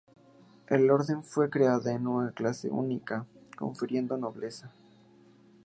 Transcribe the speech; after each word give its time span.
La 0.69 0.91
orden 0.95 1.23
fue 1.23 1.51
creada 1.51 1.93
con 1.93 2.07
una 2.07 2.31
clase 2.31 2.71
única, 2.71 3.27
confiriendo 3.55 4.17
nobleza. 4.17 4.71